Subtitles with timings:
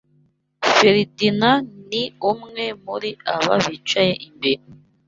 [0.75, 1.49] Feredina
[1.89, 4.61] ni umwe muri aba bicaye imbere